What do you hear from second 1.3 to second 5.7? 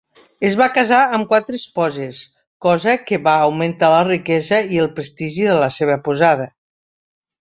quatre esposes, cosa que va augmentar la riquesa i el prestigi de la